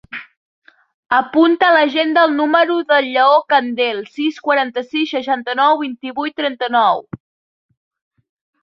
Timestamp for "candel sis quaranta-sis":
3.55-5.15